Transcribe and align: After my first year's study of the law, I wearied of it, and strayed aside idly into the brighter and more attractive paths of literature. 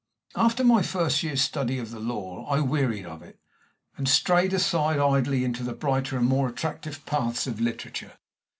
After 0.35 0.63
my 0.63 0.81
first 0.81 1.21
year's 1.21 1.41
study 1.43 1.77
of 1.77 1.91
the 1.91 1.99
law, 1.99 2.47
I 2.49 2.59
wearied 2.59 3.05
of 3.05 3.21
it, 3.21 3.37
and 3.97 4.09
strayed 4.09 4.51
aside 4.51 4.97
idly 4.97 5.43
into 5.45 5.61
the 5.61 5.73
brighter 5.75 6.17
and 6.17 6.25
more 6.25 6.49
attractive 6.49 7.05
paths 7.05 7.45
of 7.45 7.61
literature. 7.61 8.13